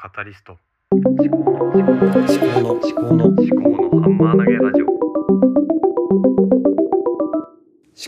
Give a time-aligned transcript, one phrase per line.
[0.00, 0.56] カタリスト。
[0.92, 4.86] 思考の思考の思考の思考の思思考のハンマー投げラジオ。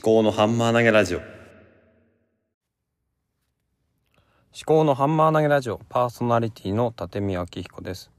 [0.01, 1.19] 考のハンマー投げラジオ。
[1.19, 1.27] 思
[4.67, 8.13] 考のハンマー投げラジオパーソナリティの立見明彦です。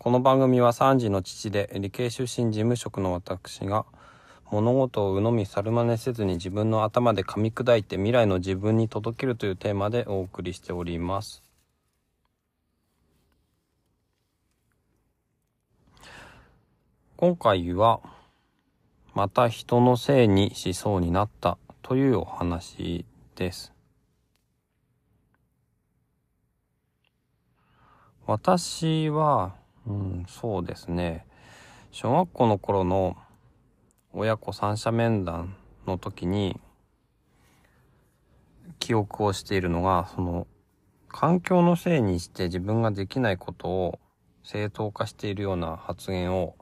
[0.00, 3.86] この番組は3児の父で理系出身事務職の私が
[4.50, 11.51] 物事を鵜呑み猿真似せずに自分の頭で噛み砕いて未来の自分に届けるというテーマでお送りしております
[17.22, 18.00] 今回は
[19.14, 23.72] また人のせいにしそうになったというお話です。
[28.26, 29.54] 私は、
[29.86, 31.24] うん、そうですね、
[31.92, 33.16] 小学校の頃の
[34.12, 35.54] 親子三者面談
[35.86, 36.60] の時に
[38.80, 40.48] 記憶をしているのが、その
[41.06, 44.00] 環境のせいにして自分ができないことを
[44.42, 46.56] 正当化しているような発言を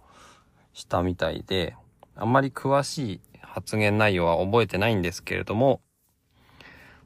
[0.72, 1.76] したみたいで、
[2.16, 5.80] あんまり詳しい発言内容は覚えてないんですけれども、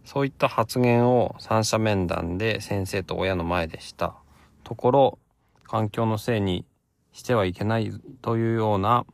[0.05, 4.15] そういった発言を三者面談で先生と親の前でした
[4.63, 5.19] ところ、
[5.65, 6.65] 環境のせいに
[7.13, 9.07] してはいけないというような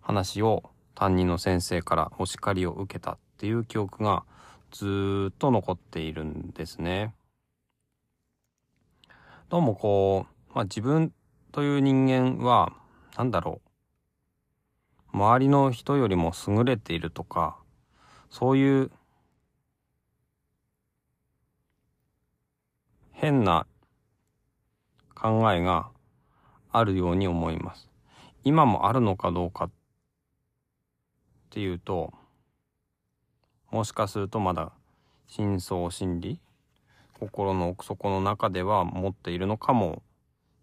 [0.00, 0.62] 話を
[0.94, 4.24] 担任の先生からお叱りを受けたっていう記憶が
[4.70, 7.14] ずーっと残っているんですね。
[9.50, 11.12] どうもこう、まあ、自分
[11.52, 12.72] という人間は、
[13.16, 13.60] なんだろ
[15.12, 15.16] う。
[15.16, 17.58] 周りの人よりも優れているとか、
[18.30, 18.90] そういう
[23.12, 23.66] 変な
[25.14, 25.90] 考えが
[26.72, 27.90] あるように思います。
[28.42, 29.70] 今もあるのかどうかっ
[31.50, 32.12] ていうと、
[33.70, 34.72] もしかするとまだ
[35.28, 36.40] 深層心理、
[37.20, 40.02] 心の奥底の中では持っているのかも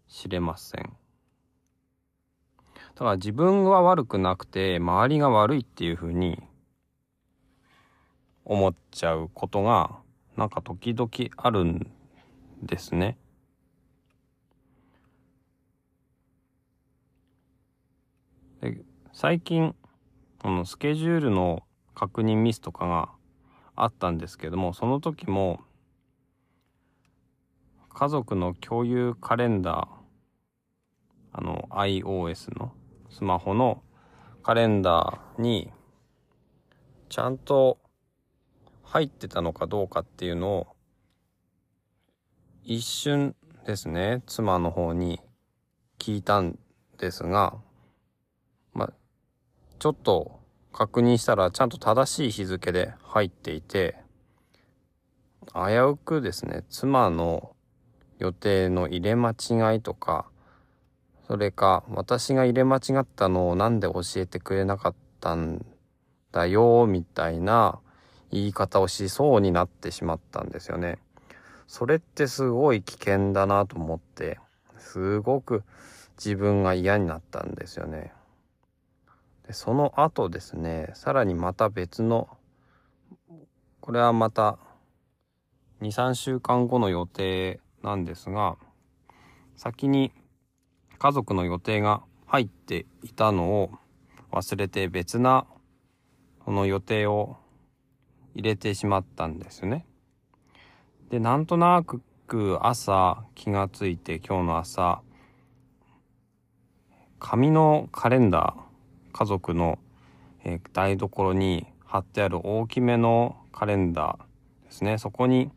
[0.08, 0.99] しれません。
[3.04, 6.42] だ自分は悪くなくて周りが悪いっていうふうに
[8.44, 9.96] 思っちゃうことが
[10.36, 11.90] なんか時々あるん
[12.62, 13.16] ですね。
[18.60, 19.74] で最近
[20.38, 21.62] このスケジュールの
[21.94, 23.10] 確認ミスとかが
[23.76, 25.60] あったんですけどもその時も
[27.88, 30.00] 家族の共有カレンダー
[31.32, 32.72] あの iOS の
[33.20, 33.82] スマホの
[34.42, 35.70] カレンダーに
[37.10, 37.76] ちゃんと
[38.82, 40.66] 入ってたのかどうかっていうのを
[42.64, 43.36] 一瞬
[43.66, 45.20] ですね妻の方に
[45.98, 46.58] 聞いたん
[46.96, 47.56] ですが
[48.72, 48.90] ま
[49.78, 50.40] ちょっと
[50.72, 53.96] 確認したらちゃんと正しい日付で入っていて
[55.54, 57.54] 危うくですね妻の
[58.18, 60.29] 予定の入れ間違いとか
[61.30, 65.64] それか私が入れ間違ったのをなんで教えてくれなかったん
[66.32, 67.78] だよみたいな
[68.32, 70.98] 言い方をしそうになってしまったんですよね。
[71.68, 74.40] それってすごい危険だなと思って
[74.76, 75.62] すごく
[76.16, 78.12] 自分が嫌になったんですよね。
[79.46, 82.26] でその後ですねさらにまた別の
[83.80, 84.58] これはまた
[85.80, 88.56] 23週間後の予定なんですが
[89.54, 90.10] 先に
[91.00, 93.70] 家族の予定が入っていたのを
[94.32, 95.46] 忘れて別な
[96.44, 97.38] その予定を
[98.34, 99.86] 入れてしまったんですね。
[101.08, 105.00] で、なんとなく朝気がついて今日の朝
[107.18, 109.78] 紙のカレンダー家族の、
[110.44, 114.98] え台所に貼ってある大きめのカレンダーですね。
[114.98, 115.50] そこに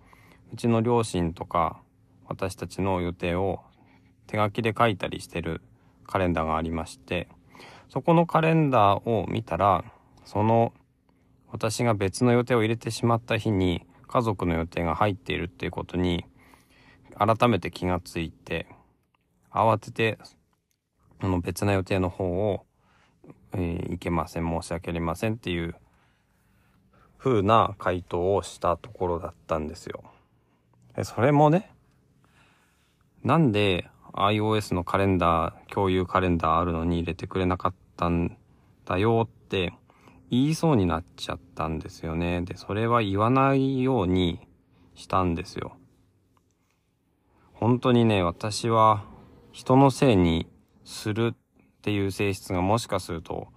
[0.54, 1.81] うちの両親とか
[2.30, 3.60] 私たちの予定を
[4.28, 5.62] 手書きで書いたりしてる
[6.08, 7.28] カレンダーがありまして
[7.90, 9.84] そこのカレンダーを見たら
[10.26, 10.74] その
[11.52, 16.26] 私が別の予定を入れてしまった日に家族の予定が入っているっていうことに
[17.18, 18.68] 改めて気がついて
[19.52, 20.18] 慌てて
[21.19, 22.66] あの別な予定の方を、
[23.54, 25.76] えーいけません申し訳ありませんっていう
[27.18, 30.04] 風な回答をしたところだったんですよ。
[31.04, 31.72] それもね
[33.24, 38.38] なんで iOS のカレンダー、共有カレンダーあるのに入れてくれなかったん
[38.86, 39.74] だよって
[40.30, 42.42] 言いそうになっちゃったんですよね。
[42.42, 44.39] で、それは言わないように
[44.95, 45.77] したんですよ。
[47.54, 49.06] 本当にね、私は
[49.51, 50.48] 人のせいに
[50.83, 51.36] するっ
[51.81, 53.48] ていう性質がもしかすると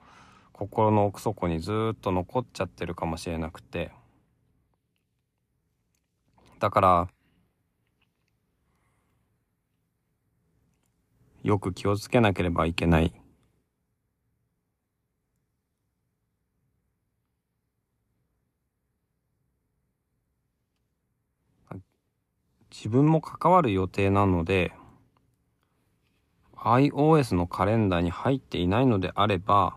[0.53, 3.93] 心の奥底にずっと残っちゃってるかもしれなくて。
[6.59, 7.09] だから、
[11.47, 13.13] よく気をつけなければいけない
[22.73, 24.73] 自分も関わる予定なので
[26.57, 29.77] iOS のカレンダーに入っていないのであれば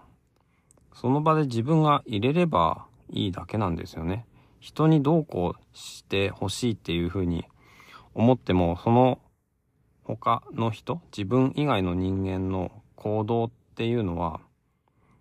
[0.95, 4.25] その場で自分が入れればいいだけなんですよね。
[4.59, 7.45] 人にどうこうしてほしいっていうふうに
[8.15, 9.19] 思ってもその
[10.15, 14.41] 他の人自分以外の人間の行動っていうのは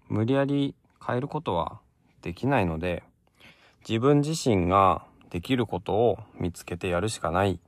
[0.08, 0.74] 無理やり
[1.06, 1.80] 変えることは
[2.22, 3.02] できないので
[3.86, 7.60] 自分自身ができることを見つけてやるしかない。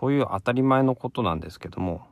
[0.00, 2.06] そういう当たり前のことなんですけども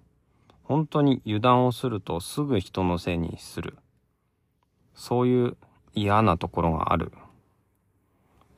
[0.64, 3.78] 本当に油断をするとすぐ人のせいにする。
[4.94, 5.56] そういう
[5.94, 7.12] 嫌なところがある。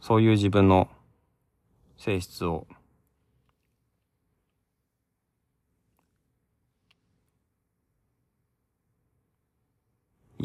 [0.00, 0.88] そういう自分の
[1.96, 2.66] 性質を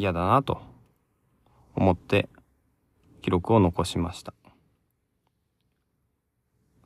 [0.00, 0.62] 嫌だなと
[1.76, 2.30] 思って
[3.20, 4.32] 記録を残しました。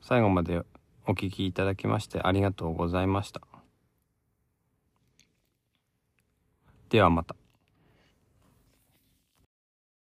[0.01, 0.63] 最後まで
[1.07, 3.41] お聞きいただきましてありがとうございました。
[6.89, 7.35] ではまた。